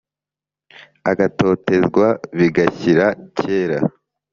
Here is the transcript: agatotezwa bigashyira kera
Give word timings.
agatotezwa 1.11 2.07
bigashyira 2.37 3.05
kera 3.37 3.79